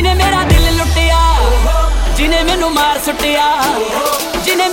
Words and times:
ਜਿਨੇ 0.00 0.12
ਮੇਰਾ 0.14 0.42
ਦਿਲ 0.44 0.76
ਲੁੱਟਿਆ 0.76 1.18
ਜਿਨੇ 2.16 2.42
ਮੈਨੂੰ 2.42 2.70
ਮਾਰ 2.72 2.98
ਸੁੱਟਿਆ 2.98 3.48
ਜਿਨੇ 4.44 4.68